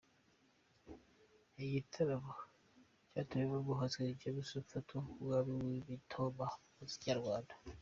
Ni 1.53 1.63
igitaramo 1.69 2.33
cyatumiwemo 3.11 3.59
umuhanzi 3.63 3.95
King 3.99 4.17
James 4.21 4.49
ufatwa 4.63 4.95
nk’umwami 5.03 5.49
w’imitoma 5.61 6.45
mu 6.55 6.69
muziki 6.77 7.07
nyarwanda. 7.09 7.53